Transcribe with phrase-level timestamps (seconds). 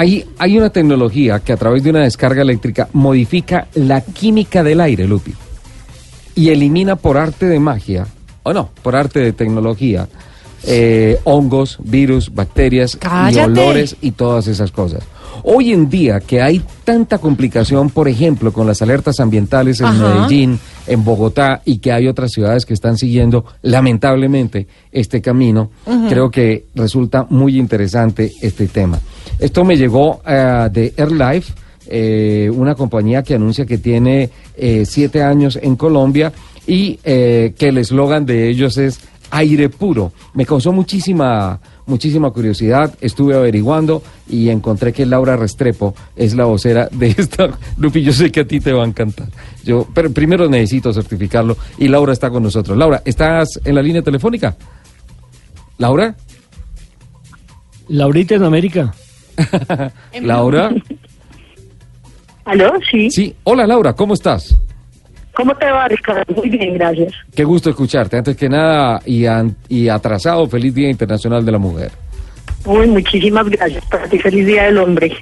[0.00, 4.80] Hay, hay una tecnología que a través de una descarga eléctrica modifica la química del
[4.80, 5.34] aire, Lupi,
[6.34, 8.06] y elimina por arte de magia,
[8.42, 10.08] o no, por arte de tecnología,
[10.64, 12.96] eh, hongos, virus, bacterias
[13.30, 15.04] y olores y todas esas cosas.
[15.42, 20.14] Hoy en día que hay tanta complicación, por ejemplo, con las alertas ambientales en Ajá.
[20.14, 25.70] Medellín, en Bogotá y que hay otras ciudades que están siguiendo lamentablemente este camino,
[26.08, 28.98] creo que resulta muy interesante este tema.
[29.38, 31.52] Esto me llegó eh, de AirLife,
[31.92, 36.32] eh, una compañía que anuncia que tiene eh, siete años en Colombia
[36.66, 40.12] y eh, que el eslogan de ellos es aire puro.
[40.34, 41.58] Me causó muchísima,
[41.90, 47.50] muchísima curiosidad, estuve averiguando y encontré que Laura Restrepo es la vocera de esta.
[47.76, 49.28] Lupi, yo sé que a ti te va a encantar.
[49.64, 52.78] Yo, pero primero necesito certificarlo y Laura está con nosotros.
[52.78, 54.56] Laura, ¿estás en la línea telefónica?
[55.76, 56.14] ¿Laura?
[57.88, 58.94] Laurita en América.
[60.22, 60.70] ¿Laura?
[62.44, 62.72] ¿Aló?
[62.90, 63.10] Sí.
[63.10, 63.34] Sí.
[63.44, 64.56] Hola Laura, ¿cómo estás?
[65.40, 66.22] ¿Cómo te va, Ricardo?
[66.34, 67.14] Muy bien, gracias.
[67.34, 68.18] Qué gusto escucharte.
[68.18, 71.90] Antes que nada, y, an- y atrasado, feliz Día Internacional de la Mujer.
[72.66, 73.82] Uy, muchísimas gracias.
[73.86, 75.16] Para ti, feliz Día del Hombre.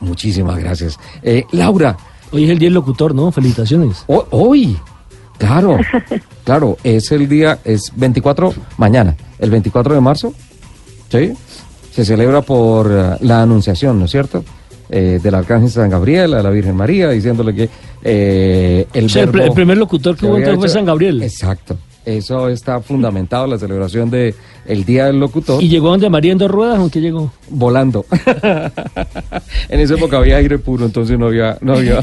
[0.00, 0.98] Muchísimas gracias.
[1.22, 1.96] Eh, Laura,
[2.30, 3.30] Hoy es el día del locutor, ¿no?
[3.32, 4.04] Felicitaciones.
[4.08, 4.76] ho- hoy,
[5.38, 5.78] claro,
[6.44, 10.32] claro, es el día, es 24, mañana, el 24 de marzo,
[11.10, 11.32] ¿sí?
[11.92, 14.44] Se celebra por eh, la anunciación, ¿no es cierto?
[14.90, 17.68] Eh, del Arcángel San Gabriel a la Virgen María, diciéndole que
[18.02, 20.84] eh, el O sea, el, verbo pr- el primer locutor que se hubo fue San
[20.84, 21.22] Gabriel.
[21.22, 21.78] Exacto.
[22.04, 24.34] Eso está fundamentado, la celebración de
[24.66, 25.62] el Día del Locutor.
[25.62, 27.30] ¿Y llegó donde María en dos ruedas o qué llegó?
[27.48, 28.04] volando.
[29.68, 32.00] en esa época había aire puro, entonces no había, no había,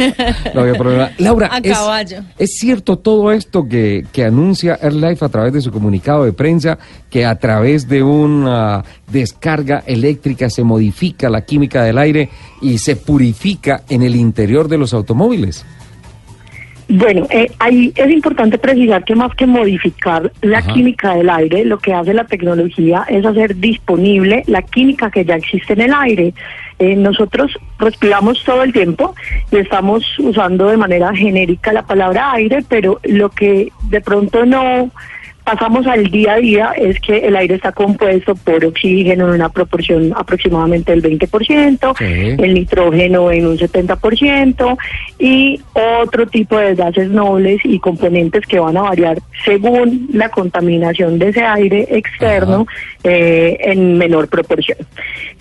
[0.54, 1.12] no había problema.
[1.18, 2.24] Laura, A es, caballo.
[2.38, 6.78] ¿es cierto todo esto que, que anuncia AirLife a través de su comunicado de prensa,
[7.10, 12.30] que a través de una descarga eléctrica se modifica la química del aire
[12.62, 15.66] y se purifica en el interior de los automóviles?
[16.94, 20.74] Bueno, eh, ahí es importante precisar que más que modificar la Ajá.
[20.74, 25.36] química del aire, lo que hace la tecnología es hacer disponible la química que ya
[25.36, 26.34] existe en el aire.
[26.80, 29.16] Eh, nosotros respiramos todo el tiempo
[29.54, 34.92] y estamos usando de manera genérica la palabra aire, pero lo que de pronto no
[35.52, 39.50] pasamos al día a día es que el aire está compuesto por oxígeno en una
[39.50, 42.36] proporción aproximadamente del 20%, Sí.
[42.42, 44.78] el nitrógeno en un 70%
[45.20, 51.20] y otro tipo de gases nobles y componentes que van a variar según la contaminación
[51.20, 52.66] de ese aire externo
[53.04, 54.78] eh, en menor proporción.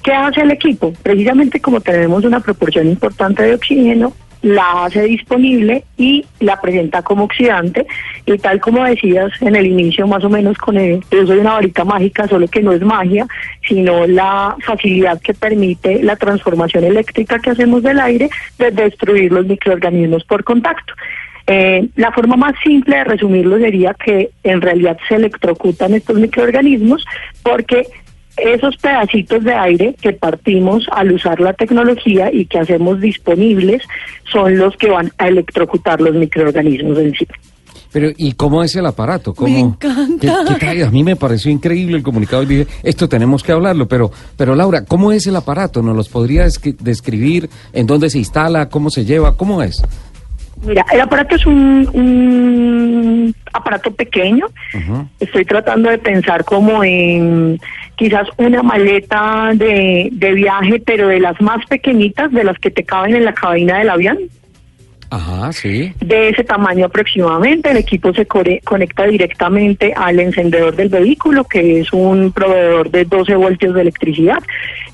[0.03, 0.93] ¿Qué hace el equipo?
[1.05, 4.13] Precisamente como tenemos una proporción importante de oxígeno,
[4.43, 7.87] la hace disponible y la presenta como oxidante.
[8.27, 11.55] Y tal como decías en el inicio más o menos con el yo soy una
[11.55, 13.27] varita mágica solo que no es magia
[13.67, 19.47] sino la facilidad que permite la transformación eléctrica que hacemos del aire de destruir los
[19.47, 20.95] microorganismos por contacto.
[21.47, 27.05] Eh, la forma más simple de resumirlo sería que en realidad se electrocutan estos microorganismos
[27.43, 27.87] porque
[28.37, 33.83] esos pedacitos de aire que partimos al usar la tecnología y que hacemos disponibles
[34.33, 37.27] son los que van a electrocutar los microorganismos en sí.
[37.93, 39.35] Pero, ¿y cómo es el aparato?
[39.35, 40.19] ¿Cómo, Me encanta.
[40.21, 40.85] ¿Qué- qué trae?
[40.85, 44.55] A mí me pareció increíble el comunicado y dije, esto tenemos que hablarlo, pero, pero
[44.55, 45.83] Laura, ¿cómo es el aparato?
[45.83, 47.51] ¿Nos los podría descri- describir?
[47.73, 48.69] ¿En dónde se instala?
[48.69, 49.37] ¿Cómo se lleva?
[49.37, 49.83] ¿Cómo es?
[50.65, 54.47] Mira, el aparato es un, un aparato pequeño.
[55.19, 57.59] Estoy tratando de pensar como en
[58.01, 62.83] quizás una maleta de, de viaje, pero de las más pequeñitas, de las que te
[62.83, 64.19] caben en la cabina del avión.
[65.11, 65.93] Ajá, sí.
[66.01, 67.71] de ese tamaño aproximadamente.
[67.71, 73.37] El equipo se conecta directamente al encendedor del vehículo, que es un proveedor de 12
[73.37, 74.43] voltios de electricidad.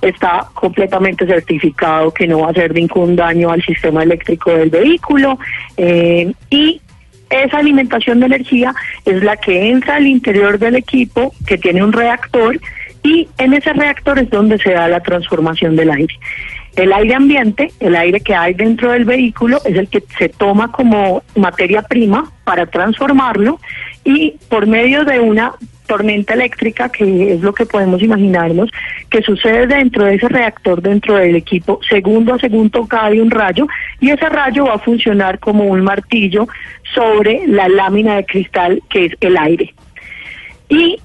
[0.02, 5.38] Está completamente certificado que no va a hacer ningún daño al sistema eléctrico del vehículo.
[5.76, 6.80] eh, y
[7.30, 8.74] esa alimentación de energía
[9.04, 12.60] es la que entra al interior del equipo, que tiene un reactor,
[13.06, 16.18] y en ese reactor es donde se da la transformación del aire.
[16.74, 20.72] El aire ambiente, el aire que hay dentro del vehículo, es el que se toma
[20.72, 23.60] como materia prima para transformarlo
[24.02, 25.52] y por medio de una
[25.86, 28.70] tormenta eléctrica, que es lo que podemos imaginarnos,
[29.08, 33.68] que sucede dentro de ese reactor, dentro del equipo, segundo a segundo cae un rayo
[34.00, 36.48] y ese rayo va a funcionar como un martillo
[36.92, 39.72] sobre la lámina de cristal que es el aire.
[40.68, 40.98] Y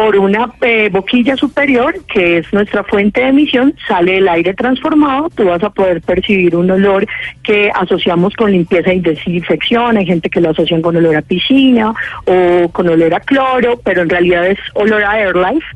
[0.00, 5.28] por una eh, boquilla superior, que es nuestra fuente de emisión, sale el aire transformado,
[5.28, 7.06] tú vas a poder percibir un olor
[7.42, 11.92] que asociamos con limpieza y desinfección, hay gente que lo asocian con olor a piscina
[12.24, 15.66] o con olor a cloro, pero en realidad es olor a AirLife.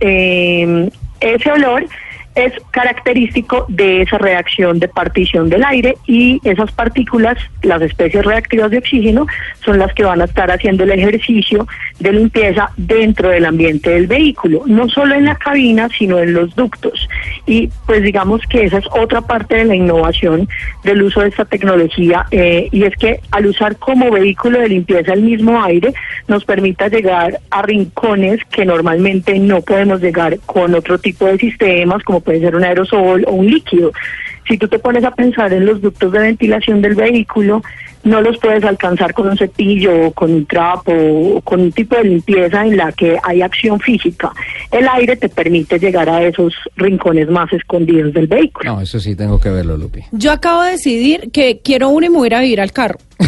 [0.00, 0.88] Eh,
[1.20, 1.84] ese olor
[2.34, 8.70] es característico de esa reacción de partición del aire y esas partículas, las especies reactivas
[8.70, 9.26] de oxígeno,
[9.64, 11.66] son las que van a estar haciendo el ejercicio
[11.98, 16.54] de limpieza dentro del ambiente del vehículo, no solo en la cabina, sino en los
[16.54, 17.08] ductos.
[17.46, 20.48] Y pues digamos que esa es otra parte de la innovación
[20.84, 25.12] del uso de esta tecnología eh, y es que al usar como vehículo de limpieza
[25.12, 25.92] el mismo aire
[26.28, 32.02] nos permita llegar a rincones que normalmente no podemos llegar con otro tipo de sistemas
[32.02, 33.92] como puede ser un aerosol o un líquido.
[34.48, 37.62] Si tú te pones a pensar en los ductos de ventilación del vehículo,
[38.02, 41.96] no los puedes alcanzar con un cepillo o con un trapo o con un tipo
[41.96, 44.32] de limpieza en la que hay acción física.
[44.70, 48.74] El aire te permite llegar a esos rincones más escondidos del vehículo.
[48.74, 50.00] No, eso sí tengo que verlo, Lupi.
[50.12, 52.72] Yo acabo de decidir que quiero uno y me voy a ir a vivir al
[52.72, 52.98] carro.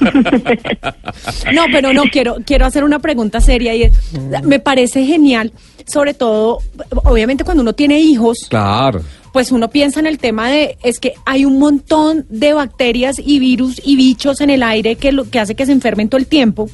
[1.52, 4.12] no, pero no, quiero, quiero hacer una pregunta seria y es,
[4.42, 5.52] me parece genial,
[5.86, 6.58] sobre todo,
[7.04, 8.46] obviamente cuando uno tiene hijos.
[8.48, 9.02] Claro
[9.32, 13.38] pues uno piensa en el tema de es que hay un montón de bacterias y
[13.38, 16.26] virus y bichos en el aire que lo que hace que se enfermen todo el
[16.26, 16.68] tiempo.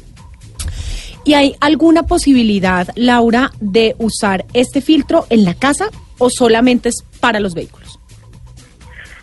[1.25, 5.89] ¿Y hay alguna posibilidad, Laura, de usar este filtro en la casa
[6.19, 8.01] o solamente es para los vehículos?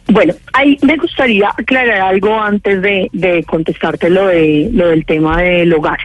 [0.08, 5.42] Bueno, ahí me gustaría aclarar algo antes de, de contestarte lo, de, lo del tema
[5.42, 5.98] del hogar.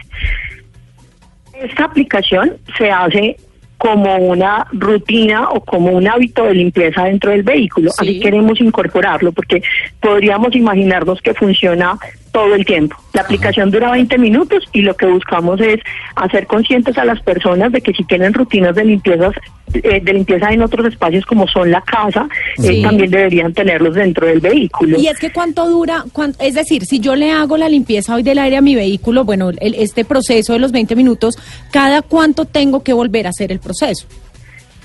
[1.53, 3.37] Esta aplicación se hace
[3.81, 7.89] como una rutina o como un hábito de limpieza dentro del vehículo.
[7.89, 7.97] Sí.
[7.99, 9.63] Así queremos incorporarlo porque
[9.99, 11.97] podríamos imaginarnos que funciona
[12.31, 12.95] todo el tiempo.
[13.13, 15.79] La aplicación dura 20 minutos y lo que buscamos es
[16.15, 19.31] hacer conscientes a las personas de que si tienen rutinas de limpieza
[19.73, 22.27] eh, de limpieza en otros espacios como son la casa,
[22.63, 24.99] eh, también deberían tenerlos dentro del vehículo.
[24.99, 28.23] Y es que cuánto dura, cuán- es decir, si yo le hago la limpieza hoy
[28.23, 31.35] del aire a mi vehículo, bueno, el- este proceso de los 20 minutos,
[31.71, 34.05] ¿cada cuánto tengo que volver a hacer el proceso?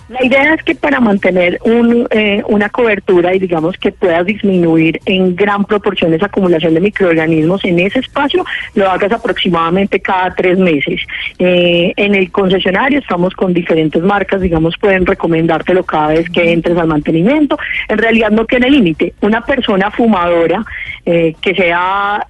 [0.09, 5.01] La idea es que para mantener un, eh, una cobertura y digamos que puedas disminuir
[5.05, 8.45] en gran proporción esa acumulación de microorganismos en ese espacio,
[8.75, 11.01] lo hagas aproximadamente cada tres meses.
[11.41, 16.79] Eh, en el concesionario estamos con diferentes marcas, digamos, pueden recomendártelo cada vez que entres
[16.79, 17.59] al mantenimiento.
[17.89, 19.13] En realidad no tiene límite.
[19.23, 20.65] Una persona fumadora
[21.05, 22.25] eh, que sea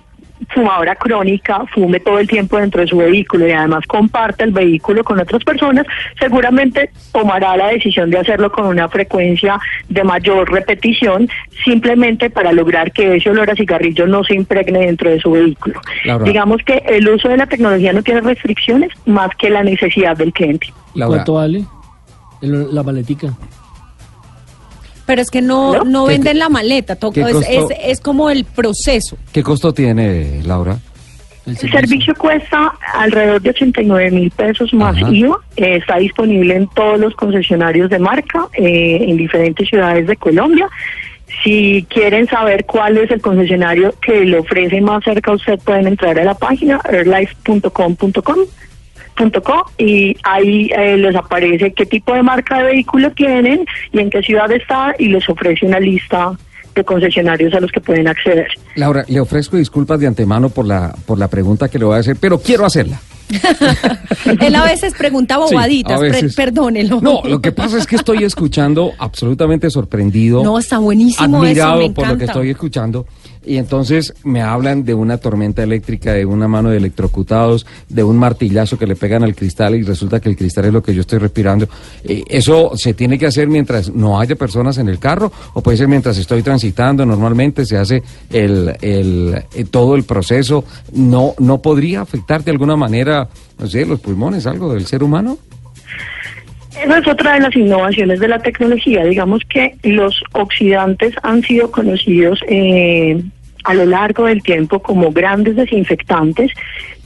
[0.50, 5.02] fumadora crónica, fume todo el tiempo dentro de su vehículo y además comparte el vehículo
[5.04, 5.86] con otras personas,
[6.18, 11.28] seguramente tomará la decisión de hacerlo con una frecuencia de mayor repetición,
[11.64, 15.80] simplemente para lograr que ese olor a cigarrillo no se impregne dentro de su vehículo.
[16.04, 16.24] Laura.
[16.24, 20.32] Digamos que el uso de la tecnología no tiene restricciones más que la necesidad del
[20.32, 20.72] cliente.
[20.94, 21.64] Laura, ¿Cuánto vale
[22.42, 23.32] el- la maletica?
[25.06, 25.84] Pero es que no, ¿No?
[25.84, 29.16] no ¿Qué- venden la maleta, to- qué es, es- es como el proceso.
[29.32, 30.76] ¿qué costo tiene, Laura?
[31.46, 35.08] El servicio cuesta alrededor de 89 mil pesos más Ajá.
[35.12, 35.38] IVA.
[35.56, 40.68] Eh, está disponible en todos los concesionarios de marca eh, en diferentes ciudades de Colombia.
[41.44, 45.86] Si quieren saber cuál es el concesionario que le ofrece más cerca a usted, pueden
[45.86, 48.22] entrar a la página airlife.com.com punto
[49.42, 54.10] co, y ahí eh, les aparece qué tipo de marca de vehículo tienen y en
[54.10, 56.32] qué ciudad está y les ofrece una lista
[56.74, 58.48] de concesionarios a los que pueden acceder.
[58.74, 62.00] Laura, le ofrezco disculpas de antemano por la, por la pregunta que le voy a
[62.00, 63.00] hacer, pero quiero hacerla.
[64.40, 66.34] Él a veces pregunta Sí, bobaditas, veces.
[66.36, 67.00] perdónelo.
[67.00, 70.44] No, lo que pasa es que estoy escuchando absolutamente sorprendido.
[70.44, 73.06] No, está buenísimo admirado por lo que estoy escuchando.
[73.46, 78.18] Y entonces me hablan de una tormenta eléctrica, de una mano de electrocutados, de un
[78.18, 81.02] martillazo que le pegan al cristal y resulta que el cristal es lo que yo
[81.02, 81.68] estoy respirando.
[82.02, 85.78] Eh, ¿Eso se tiene que hacer mientras no haya personas en el carro o puede
[85.78, 87.06] ser mientras estoy transitando?
[87.06, 90.64] Normalmente se hace el, el, eh, todo el proceso.
[90.92, 93.28] ¿No, ¿No podría afectar de alguna manera,
[93.60, 95.38] no sé, los pulmones, algo del ser humano?
[96.82, 99.04] Esa es otra de las innovaciones de la tecnología.
[99.04, 103.22] Digamos que los oxidantes han sido conocidos eh,
[103.66, 106.52] a lo largo del tiempo como grandes desinfectantes,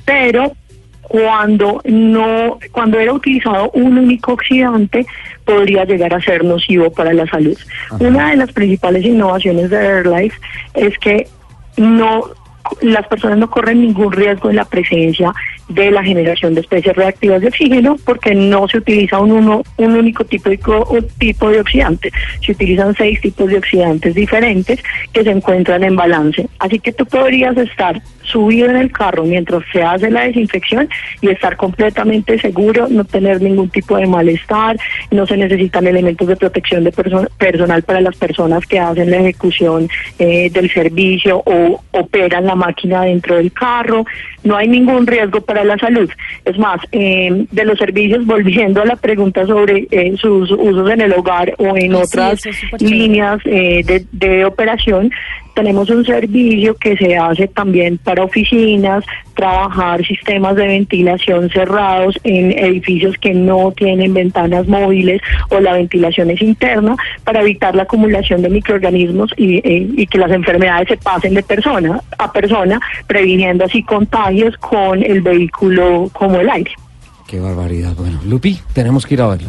[0.05, 0.52] pero
[1.00, 5.07] cuando no, cuando era utilizado un único oxidante,
[5.45, 7.57] podría llegar a ser nocivo para la salud.
[7.87, 7.97] Ajá.
[7.99, 10.38] Una de las principales innovaciones de AirLife
[10.75, 11.26] es que
[11.76, 12.25] no
[12.83, 15.33] las personas no corren ningún riesgo en la presencia
[15.69, 19.93] de la generación de especies reactivas de oxígeno porque no se utiliza un, uno, un
[19.93, 20.59] único tipo de,
[21.19, 22.11] tipo de oxidante.
[22.45, 26.49] Se utilizan seis tipos de oxidantes diferentes que se encuentran en balance.
[26.59, 30.89] Así que tú podrías estar subido en el carro mientras se hace la desinfección
[31.21, 34.77] y estar completamente seguro, no tener ningún tipo de malestar,
[35.11, 39.19] no se necesitan elementos de protección de perso- personal para las personas que hacen la
[39.19, 44.05] ejecución eh, del servicio o operan la máquina dentro del carro.
[44.44, 46.11] No hay ningún riesgo para la salud.
[46.44, 51.00] Es más, eh, de los servicios, volviendo a la pregunta sobre eh, sus usos en
[51.00, 55.11] el hogar o en otras es líneas eh, de, de operación,
[55.54, 59.04] tenemos un servicio que se hace también para oficinas,
[59.35, 66.30] trabajar sistemas de ventilación cerrados en edificios que no tienen ventanas móviles o la ventilación
[66.30, 70.97] es interna para evitar la acumulación de microorganismos y, eh, y que las enfermedades se
[70.97, 76.73] pasen de persona a persona, previniendo así contagios con el vehículo como el aire.
[77.27, 77.95] Qué barbaridad.
[77.97, 79.49] Bueno, Lupi, tenemos que ir a verlo.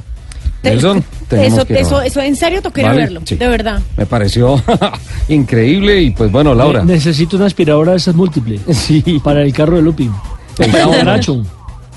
[0.64, 2.08] Nelson, tenemos eso, que ir a eso, verlo.
[2.08, 3.36] eso, en serio toqué ir a Vale, verlo, sí.
[3.36, 3.82] de verdad.
[3.98, 4.62] Me pareció
[5.30, 6.84] increíble y pues bueno, Laura.
[6.84, 8.62] Necesito una aspiradora de esas múltiples.
[8.72, 9.20] Sí.
[9.24, 10.10] Para el carro de Lupi.
[10.60, 11.44] El cucaracho.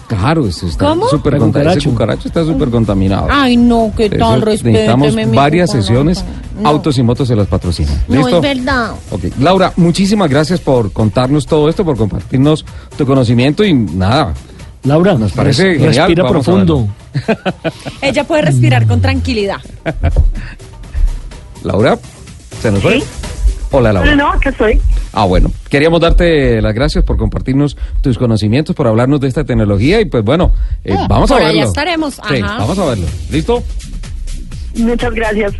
[0.06, 1.08] Claro, eso está ¿Cómo?
[1.08, 1.78] súper contaminado.
[1.78, 2.28] Ese cucaracho.
[2.28, 3.28] está súper contaminado.
[3.30, 4.96] Ay, no, qué Eso tal, respéteme.
[4.96, 6.24] Necesitamos varias sesiones.
[6.60, 6.68] No.
[6.68, 8.02] Autos y motos se las patrocinan.
[8.08, 8.36] No ¿Listo?
[8.36, 8.92] es verdad.
[9.10, 12.64] Ok, Laura, muchísimas gracias por contarnos todo esto, por compartirnos
[12.96, 14.34] tu conocimiento y nada.
[14.84, 16.88] Laura, Nos parece res- genial, respira vamos profundo.
[18.02, 19.56] Ella puede respirar con tranquilidad.
[21.64, 21.98] Laura,
[22.60, 23.00] ¿se nos fue?
[23.00, 23.06] ¿Sí?
[23.70, 24.16] Hola, No, Laura.
[24.16, 24.80] no, que estoy.
[25.12, 30.00] Ah, bueno, queríamos darte las gracias por compartirnos tus conocimientos, por hablarnos de esta tecnología
[30.00, 30.52] y pues bueno,
[30.84, 31.50] eh, Ah, vamos a verlo.
[31.50, 33.06] allá estaremos, Sí, vamos a verlo.
[33.30, 33.62] ¿Listo?
[34.76, 35.54] Muchas gracias.